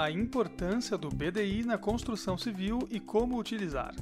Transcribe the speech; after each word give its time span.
A 0.00 0.10
importância 0.10 0.96
do 0.96 1.10
BDI 1.10 1.62
na 1.62 1.76
construção 1.76 2.38
civil 2.38 2.88
e 2.90 2.98
como 2.98 3.38
utilizar. 3.38 3.94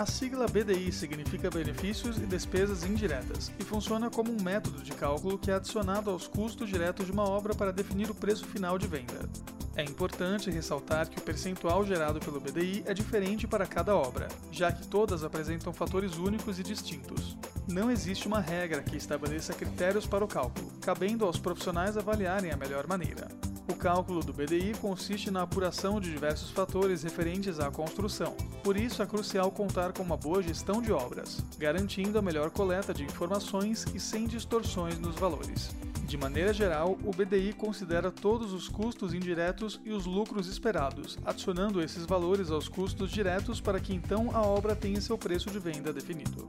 A 0.00 0.06
sigla 0.06 0.46
BDI 0.46 0.90
significa 0.92 1.50
benefícios 1.50 2.16
e 2.16 2.24
despesas 2.24 2.84
indiretas 2.84 3.52
e 3.60 3.62
funciona 3.62 4.08
como 4.08 4.32
um 4.32 4.42
método 4.42 4.82
de 4.82 4.92
cálculo 4.92 5.38
que 5.38 5.50
é 5.50 5.54
adicionado 5.54 6.08
aos 6.08 6.26
custos 6.26 6.70
diretos 6.70 7.04
de 7.04 7.12
uma 7.12 7.28
obra 7.28 7.54
para 7.54 7.70
definir 7.70 8.10
o 8.10 8.14
preço 8.14 8.46
final 8.46 8.78
de 8.78 8.86
venda. 8.86 9.28
É 9.76 9.84
importante 9.84 10.50
ressaltar 10.50 11.10
que 11.10 11.18
o 11.18 11.22
percentual 11.22 11.84
gerado 11.84 12.18
pelo 12.18 12.40
BDI 12.40 12.82
é 12.86 12.94
diferente 12.94 13.46
para 13.46 13.66
cada 13.66 13.94
obra, 13.94 14.28
já 14.50 14.72
que 14.72 14.86
todas 14.86 15.22
apresentam 15.22 15.70
fatores 15.70 16.16
únicos 16.16 16.58
e 16.58 16.62
distintos. 16.62 17.36
Não 17.68 17.90
existe 17.90 18.26
uma 18.26 18.40
regra 18.40 18.82
que 18.82 18.96
estabeleça 18.96 19.52
critérios 19.52 20.06
para 20.06 20.24
o 20.24 20.28
cálculo, 20.28 20.72
cabendo 20.80 21.26
aos 21.26 21.38
profissionais 21.38 21.98
avaliarem 21.98 22.50
a 22.50 22.56
melhor 22.56 22.86
maneira. 22.86 23.28
O 23.70 23.76
cálculo 23.76 24.20
do 24.20 24.32
BDI 24.32 24.74
consiste 24.80 25.30
na 25.30 25.42
apuração 25.42 26.00
de 26.00 26.10
diversos 26.10 26.50
fatores 26.50 27.04
referentes 27.04 27.60
à 27.60 27.70
construção. 27.70 28.34
Por 28.64 28.76
isso, 28.76 29.00
é 29.00 29.06
crucial 29.06 29.48
contar 29.52 29.92
com 29.92 30.02
uma 30.02 30.16
boa 30.16 30.42
gestão 30.42 30.82
de 30.82 30.90
obras, 30.90 31.40
garantindo 31.56 32.18
a 32.18 32.22
melhor 32.22 32.50
coleta 32.50 32.92
de 32.92 33.04
informações 33.04 33.86
e 33.94 34.00
sem 34.00 34.26
distorções 34.26 34.98
nos 34.98 35.14
valores. 35.14 35.70
De 36.04 36.16
maneira 36.16 36.52
geral, 36.52 36.98
o 37.04 37.12
BDI 37.12 37.52
considera 37.52 38.10
todos 38.10 38.52
os 38.52 38.68
custos 38.68 39.14
indiretos 39.14 39.80
e 39.84 39.92
os 39.92 40.04
lucros 40.04 40.48
esperados, 40.48 41.16
adicionando 41.24 41.80
esses 41.80 42.04
valores 42.04 42.50
aos 42.50 42.66
custos 42.66 43.08
diretos 43.08 43.60
para 43.60 43.78
que 43.78 43.94
então 43.94 44.30
a 44.34 44.42
obra 44.42 44.74
tenha 44.74 45.00
seu 45.00 45.16
preço 45.16 45.48
de 45.48 45.60
venda 45.60 45.92
definido. 45.92 46.48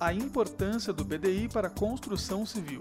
A 0.00 0.12
importância 0.12 0.92
do 0.92 1.04
BDI 1.04 1.48
para 1.48 1.68
a 1.68 1.70
construção 1.70 2.44
civil. 2.44 2.80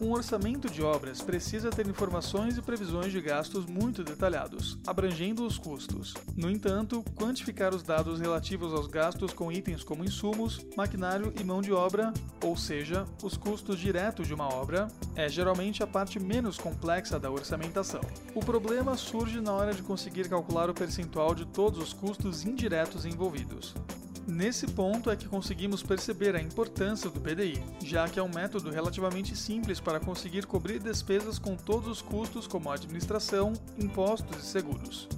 Um 0.00 0.12
orçamento 0.12 0.70
de 0.70 0.82
obras 0.82 1.20
precisa 1.20 1.68
ter 1.68 1.86
informações 1.86 2.56
e 2.56 2.62
previsões 2.62 3.12
de 3.12 3.20
gastos 3.20 3.66
muito 3.66 4.02
detalhados, 4.02 4.78
abrangendo 4.86 5.46
os 5.46 5.58
custos. 5.58 6.14
No 6.34 6.50
entanto, 6.50 7.04
quantificar 7.14 7.74
os 7.74 7.82
dados 7.82 8.18
relativos 8.18 8.72
aos 8.72 8.86
gastos 8.86 9.34
com 9.34 9.52
itens 9.52 9.84
como 9.84 10.02
insumos, 10.02 10.64
maquinário 10.74 11.30
e 11.38 11.44
mão 11.44 11.60
de 11.60 11.70
obra, 11.70 12.14
ou 12.42 12.56
seja, 12.56 13.04
os 13.22 13.36
custos 13.36 13.78
diretos 13.78 14.26
de 14.26 14.32
uma 14.32 14.48
obra, 14.48 14.88
é 15.14 15.28
geralmente 15.28 15.82
a 15.82 15.86
parte 15.86 16.18
menos 16.18 16.56
complexa 16.56 17.20
da 17.20 17.30
orçamentação. 17.30 18.00
O 18.34 18.40
problema 18.40 18.96
surge 18.96 19.38
na 19.38 19.52
hora 19.52 19.74
de 19.74 19.82
conseguir 19.82 20.30
calcular 20.30 20.70
o 20.70 20.74
percentual 20.74 21.34
de 21.34 21.44
todos 21.44 21.78
os 21.78 21.92
custos 21.92 22.42
indiretos 22.42 23.04
envolvidos. 23.04 23.74
Nesse 24.30 24.64
ponto 24.68 25.10
é 25.10 25.16
que 25.16 25.26
conseguimos 25.26 25.82
perceber 25.82 26.36
a 26.36 26.40
importância 26.40 27.10
do 27.10 27.18
BDI, 27.18 27.60
já 27.84 28.08
que 28.08 28.20
é 28.20 28.22
um 28.22 28.30
método 28.32 28.70
relativamente 28.70 29.34
simples 29.34 29.80
para 29.80 29.98
conseguir 29.98 30.46
cobrir 30.46 30.78
despesas 30.78 31.36
com 31.36 31.56
todos 31.56 31.88
os 31.88 32.00
custos 32.00 32.46
como 32.46 32.70
administração, 32.70 33.52
impostos 33.76 34.38
e 34.38 34.46
seguros. 34.46 35.08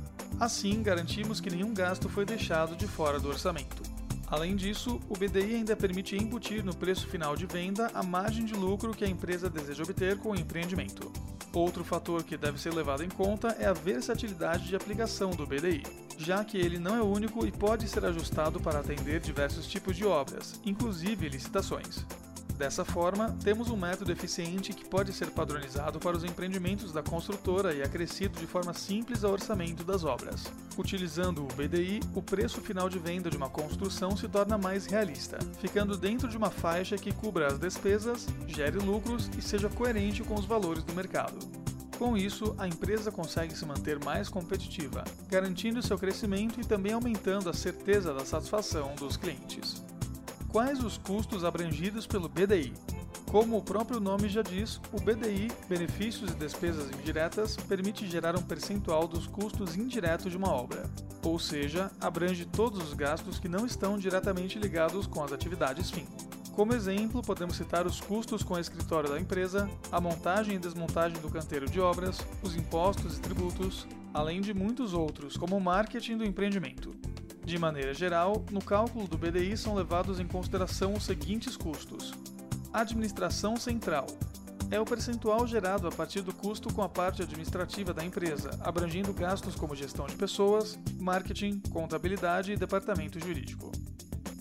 Assim, 0.41 0.83
garantimos 0.83 1.43
que 1.43 1.51
nenhum 1.51 1.75
gasto 1.75 2.09
foi 2.09 2.25
deixado 2.25 2.75
de 2.75 2.89
fora 2.89 3.21
do 3.21 3.29
orçamento. 3.29 3.83
Além 4.29 4.57
disso, 4.57 4.99
o 5.11 5.15
BDI 5.15 5.57
ainda 5.57 5.77
permite 5.77 6.17
embutir 6.17 6.65
no 6.65 6.75
preço 6.75 7.07
final 7.07 7.37
de 7.37 7.45
venda 7.45 7.91
a 7.93 8.03
margem 8.03 8.47
de 8.47 8.55
lucro 8.55 8.95
que 8.95 9.05
a 9.05 9.09
empresa 9.09 9.51
deseja 9.51 9.83
obter 9.83 10.17
com 10.17 10.31
o 10.31 10.37
empreendimento. 10.37 11.13
Outro 11.53 11.85
fator 11.85 12.25
que 12.25 12.39
deve 12.39 12.59
ser 12.59 12.73
levado 12.73 13.05
em 13.05 13.11
conta 13.11 13.49
é 13.59 13.67
a 13.67 13.75
versatilidade 13.75 14.69
de 14.69 14.75
aplicação 14.75 15.33
do 15.33 15.47
BDI, 15.47 15.83
já 16.19 16.45
que 16.45 16.59
ele 16.59 16.79
não 16.79 16.95
é 16.95 17.03
único 17.03 17.47
e 17.47 17.53
pode 17.53 17.89
ser 17.89 18.05
ajustado 18.05 18.61
para 18.61 18.81
atender 18.81 19.21
diversos 19.21 19.67
tipos 19.67 19.97
de 19.97 20.05
obras, 20.05 20.61
inclusive 20.65 21.29
licitações. 21.29 22.05
Dessa 22.63 22.85
forma, 22.85 23.37
temos 23.43 23.71
um 23.71 23.77
método 23.77 24.13
eficiente 24.13 24.73
que 24.73 24.85
pode 24.85 25.13
ser 25.13 25.31
padronizado 25.31 25.99
para 25.99 26.17
os 26.17 26.23
empreendimentos 26.23 26.93
da 26.93 27.03
construtora 27.03 27.75
e 27.75 27.83
acrescido 27.83 28.39
de 28.39 28.47
forma 28.47 28.73
simples 28.73 29.25
ao 29.25 29.33
orçamento 29.33 29.83
das 29.83 30.05
obras. 30.05 30.45
Utilizando 30.79 31.43
o 31.43 31.49
BDI, 31.49 32.01
o 32.15 32.23
preço 32.23 32.61
final 32.61 32.89
de 32.89 32.99
venda 32.99 33.29
de 33.29 33.37
uma 33.37 33.51
construção 33.51 34.17
se 34.17 34.29
torna 34.29 34.57
mais 34.57 34.87
realista, 34.87 35.39
ficando 35.61 35.97
dentro 35.97 36.29
de 36.29 36.37
uma 36.37 36.51
faixa 36.51 36.97
que 36.97 37.13
cubra 37.13 37.49
as 37.49 37.59
despesas, 37.59 38.29
gere 38.47 38.79
lucros 38.79 39.29
e 39.37 39.43
seja 39.43 39.69
coerente 39.69 40.23
com 40.23 40.35
os 40.35 40.45
valores 40.45 40.85
do 40.85 40.95
mercado. 40.95 41.62
Com 42.03 42.17
isso, 42.17 42.53
a 42.59 42.67
empresa 42.67 43.13
consegue 43.13 43.57
se 43.57 43.65
manter 43.65 44.05
mais 44.05 44.29
competitiva, 44.29 45.05
garantindo 45.29 45.81
seu 45.81 45.97
crescimento 45.97 46.61
e 46.61 46.65
também 46.65 46.93
aumentando 46.93 47.49
a 47.49 47.53
certeza 47.53 48.13
da 48.13 48.25
satisfação 48.25 48.93
dos 48.97 49.17
clientes. 49.17 49.81
Quais 50.49 50.83
os 50.83 50.99
custos 50.99 51.45
abrangidos 51.45 52.05
pelo 52.05 52.29
BDI? 52.29 52.73
Como 53.31 53.57
o 53.57 53.63
próprio 53.63 54.01
nome 54.01 54.29
já 54.29 54.43
diz, 54.43 54.81
o 54.93 55.01
BDI, 55.01 55.49
benefícios 55.69 56.33
e 56.33 56.35
despesas 56.35 56.91
indiretas, 56.91 57.57
permite 57.57 58.05
gerar 58.09 58.37
um 58.37 58.43
percentual 58.43 59.07
dos 59.07 59.29
custos 59.29 59.77
indiretos 59.77 60.33
de 60.33 60.37
uma 60.37 60.51
obra, 60.51 60.91
ou 61.23 61.39
seja, 61.39 61.89
abrange 62.01 62.45
todos 62.45 62.83
os 62.83 62.95
gastos 62.95 63.39
que 63.39 63.49
não 63.49 63.65
estão 63.65 63.97
diretamente 63.97 64.59
ligados 64.59 65.07
com 65.07 65.23
as 65.23 65.33
atividades 65.33 65.89
fim. 65.89 66.05
Como 66.53 66.75
exemplo, 66.75 67.23
podemos 67.23 67.57
citar 67.57 67.87
os 67.87 67.99
custos 67.99 68.43
com 68.43 68.55
o 68.55 68.59
escritório 68.59 69.09
da 69.09 69.19
empresa, 69.19 69.71
a 69.91 69.99
montagem 69.99 70.57
e 70.57 70.59
desmontagem 70.59 71.19
do 71.19 71.31
canteiro 71.31 71.65
de 71.65 71.81
obras, 71.81 72.19
os 72.43 72.55
impostos 72.55 73.17
e 73.17 73.21
tributos, 73.23 73.87
além 74.13 74.43
de 74.43 74.53
muitos 74.53 74.93
outros, 74.93 75.39
como 75.39 75.57
o 75.57 75.61
marketing 75.61 76.19
do 76.19 76.25
empreendimento. 76.25 76.95
De 77.43 77.59
maneira 77.59 77.95
geral, 77.95 78.45
no 78.51 78.63
cálculo 78.63 79.09
do 79.09 79.17
BDI 79.17 79.57
são 79.57 79.75
levados 79.75 80.21
em 80.21 80.27
consideração 80.27 80.93
os 80.93 81.05
seguintes 81.05 81.57
custos: 81.57 82.13
Administração 82.71 83.57
central 83.57 84.07
é 84.71 84.79
o 84.79 84.85
percentual 84.85 85.47
gerado 85.47 85.89
a 85.89 85.91
partir 85.91 86.21
do 86.21 86.35
custo 86.35 86.73
com 86.73 86.83
a 86.83 86.89
parte 86.89 87.23
administrativa 87.23 87.95
da 87.95 88.05
empresa, 88.05 88.51
abrangendo 88.61 89.13
gastos 89.15 89.55
como 89.55 89.75
gestão 89.75 90.07
de 90.07 90.17
pessoas, 90.17 90.79
marketing, 91.01 91.61
contabilidade 91.71 92.53
e 92.53 92.57
departamento 92.57 93.19
jurídico. 93.19 93.73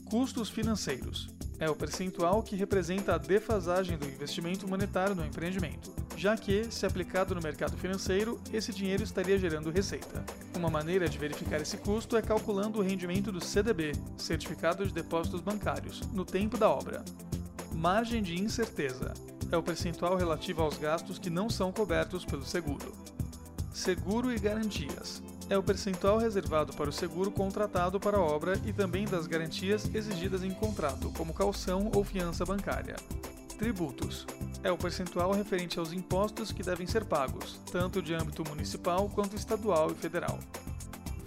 Custos 0.09 0.49
financeiros 0.49 1.29
é 1.61 1.69
o 1.69 1.75
percentual 1.75 2.41
que 2.41 2.55
representa 2.55 3.13
a 3.13 3.19
defasagem 3.19 3.95
do 3.95 4.07
investimento 4.07 4.67
monetário 4.67 5.13
no 5.13 5.23
empreendimento, 5.23 5.93
já 6.17 6.35
que, 6.35 6.65
se 6.71 6.87
aplicado 6.87 7.35
no 7.35 7.41
mercado 7.41 7.77
financeiro, 7.77 8.41
esse 8.51 8.73
dinheiro 8.73 9.03
estaria 9.03 9.37
gerando 9.37 9.69
receita. 9.69 10.25
Uma 10.57 10.71
maneira 10.71 11.07
de 11.07 11.19
verificar 11.19 11.61
esse 11.61 11.77
custo 11.77 12.17
é 12.17 12.21
calculando 12.21 12.79
o 12.79 12.81
rendimento 12.81 13.31
do 13.31 13.39
CDB, 13.39 13.91
Certificado 14.17 14.87
de 14.87 14.91
Depósitos 14.91 15.39
Bancários, 15.39 16.01
no 16.11 16.25
tempo 16.25 16.57
da 16.57 16.67
obra. 16.67 17.05
Margem 17.71 18.23
de 18.23 18.41
incerteza 18.41 19.13
é 19.51 19.55
o 19.55 19.61
percentual 19.61 20.15
relativo 20.15 20.63
aos 20.63 20.79
gastos 20.79 21.19
que 21.19 21.29
não 21.29 21.47
são 21.47 21.71
cobertos 21.71 22.25
pelo 22.25 22.43
seguro. 22.43 22.91
Seguro 23.71 24.33
e 24.33 24.39
garantias 24.39 25.21
é 25.49 25.57
o 25.57 25.63
percentual 25.63 26.17
reservado 26.17 26.73
para 26.73 26.89
o 26.89 26.93
seguro 26.93 27.31
contratado 27.31 27.99
para 27.99 28.17
a 28.17 28.21
obra 28.21 28.59
e 28.65 28.73
também 28.73 29.05
das 29.05 29.27
garantias 29.27 29.89
exigidas 29.93 30.43
em 30.43 30.51
contrato, 30.51 31.11
como 31.17 31.33
calção 31.33 31.91
ou 31.95 32.03
fiança 32.03 32.45
bancária. 32.45 32.95
tributos. 33.57 34.25
É 34.63 34.71
o 34.71 34.77
percentual 34.77 35.31
referente 35.31 35.77
aos 35.77 35.93
impostos 35.93 36.51
que 36.51 36.63
devem 36.63 36.87
ser 36.87 37.05
pagos, 37.05 37.59
tanto 37.71 38.01
de 38.01 38.13
âmbito 38.13 38.43
municipal 38.47 39.07
quanto 39.09 39.35
estadual 39.35 39.91
e 39.91 39.95
federal. 39.95 40.39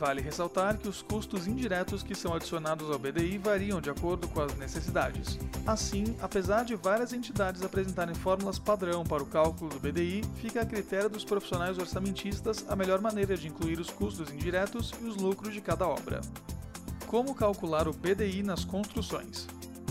Vale 0.04 0.20
ressaltar 0.20 0.76
que 0.76 0.86
os 0.86 1.00
custos 1.00 1.46
indiretos 1.46 2.02
que 2.02 2.14
são 2.14 2.34
adicionados 2.34 2.90
ao 2.90 2.98
BDI 2.98 3.38
variam 3.38 3.80
de 3.80 3.88
acordo 3.88 4.28
com 4.28 4.42
as 4.42 4.54
necessidades. 4.54 5.38
Assim, 5.66 6.04
apesar 6.20 6.62
de 6.62 6.74
várias 6.74 7.14
entidades 7.14 7.62
apresentarem 7.62 8.14
fórmulas 8.14 8.58
padrão 8.58 9.02
para 9.02 9.22
o 9.22 9.26
cálculo 9.26 9.70
do 9.70 9.80
BDI, 9.80 10.22
fica 10.36 10.60
a 10.60 10.66
critério 10.66 11.08
dos 11.08 11.24
profissionais 11.24 11.78
orçamentistas 11.78 12.66
a 12.68 12.76
melhor 12.76 13.00
maneira 13.00 13.34
de 13.34 13.48
incluir 13.48 13.80
os 13.80 13.88
custos 13.88 14.30
indiretos 14.30 14.92
e 15.00 15.06
os 15.06 15.16
lucros 15.16 15.54
de 15.54 15.62
cada 15.62 15.88
obra. 15.88 16.20
Como 17.06 17.34
calcular 17.34 17.88
o 17.88 17.94
BDI 17.94 18.42
nas 18.42 18.62
construções? 18.62 19.46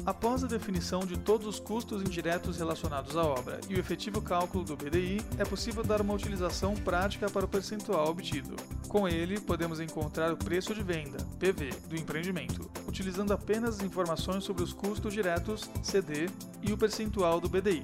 Após 0.06 0.44
a 0.44 0.48
definição 0.48 1.00
de 1.00 1.18
todos 1.18 1.48
os 1.48 1.60
custos 1.60 2.04
indiretos 2.04 2.58
relacionados 2.58 3.18
à 3.18 3.24
obra 3.24 3.60
e 3.68 3.74
o 3.74 3.80
efetivo 3.80 4.22
cálculo 4.22 4.64
do 4.64 4.76
BDI, 4.76 5.22
é 5.40 5.46
possível 5.46 5.84
dar 5.84 6.02
uma 6.02 6.14
utilização 6.14 6.76
prática 6.76 7.32
para 7.32 7.46
o 7.46 7.48
percentual 7.48 8.10
obtido. 8.10 8.56
Com 8.94 9.08
ele, 9.08 9.40
podemos 9.40 9.80
encontrar 9.80 10.32
o 10.32 10.38
preço 10.38 10.72
de 10.72 10.84
venda, 10.84 11.18
PV, 11.40 11.72
do 11.90 11.96
empreendimento, 11.96 12.70
utilizando 12.88 13.34
apenas 13.34 13.80
as 13.80 13.82
informações 13.84 14.44
sobre 14.44 14.62
os 14.62 14.72
custos 14.72 15.12
diretos, 15.12 15.68
CD, 15.82 16.30
e 16.62 16.72
o 16.72 16.78
percentual 16.78 17.42
do 17.42 17.50
BDI. 17.50 17.82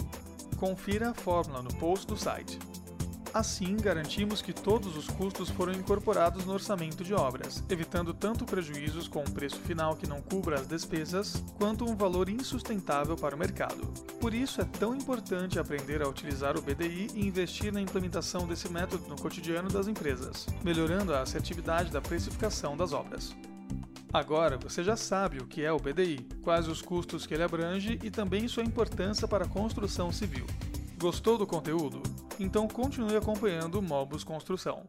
Confira 0.58 1.10
a 1.10 1.14
fórmula 1.16 1.64
no 1.64 1.74
post 1.78 2.06
do 2.06 2.16
site. 2.16 2.60
Assim, 3.34 3.78
garantimos 3.78 4.42
que 4.42 4.52
todos 4.52 4.98
os 4.98 5.08
custos 5.08 5.50
foram 5.50 5.74
incorporados 5.74 6.46
no 6.46 6.54
orçamento 6.54 7.04
de 7.04 7.14
obras, 7.14 7.64
evitando 7.70 8.12
tanto 8.14 8.44
prejuízos 8.44 9.08
com 9.08 9.22
um 9.22 9.31
preço 9.31 9.60
final 9.60 9.96
que 9.96 10.08
não 10.08 10.20
cubra 10.20 10.60
as 10.60 10.68
despesas, 10.68 11.44
quanto 11.58 11.86
um 11.86 11.96
valor 11.96 12.28
insustentável 12.28 13.16
para 13.16 13.36
o 13.36 13.40
mercado. 13.40 13.86
Por 14.20 14.34
isso 14.34 14.62
é 14.62 14.66
tão 14.66 14.96
importante 14.96 15.60
aprender 15.60 16.02
a 16.02 16.08
utilizar 16.08 16.58
o 16.58 16.62
BDI 16.62 17.08
e 17.14 17.28
investir 17.28 17.72
na 17.72 17.81
implementação 17.81 18.48
desse 18.48 18.68
método 18.72 19.08
no 19.08 19.16
cotidiano 19.16 19.70
das 19.70 19.88
empresas, 19.88 20.48
melhorando 20.64 21.14
a 21.14 21.22
assertividade 21.22 21.92
da 21.92 22.02
precificação 22.02 22.75
das 22.75 22.94
obras. 22.94 23.36
Agora 24.12 24.58
você 24.58 24.84
já 24.84 24.96
sabe 24.96 25.38
o 25.38 25.46
que 25.46 25.64
é 25.64 25.72
o 25.72 25.78
BDI, 25.78 26.28
quais 26.42 26.68
os 26.68 26.82
custos 26.82 27.28
que 27.28 27.36
ele 27.36 27.44
abrange 27.44 28.00
e 28.04 28.10
também 28.10 28.48
sua 28.48 28.64
importância 28.64 29.28
para 29.28 29.46
a 29.46 29.48
construção 29.48 30.12
civil. 30.12 30.48
Gostou 30.98 31.38
do 31.38 31.46
conteúdo? 31.46 32.02
Então 32.39 32.69
continue 32.69 33.18
acompanhando 33.18 33.75
o 33.75 33.81
Mobus 33.81 34.24
Construção. 34.24 34.88